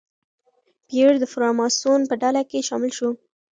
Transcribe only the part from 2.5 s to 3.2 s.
شامل شو.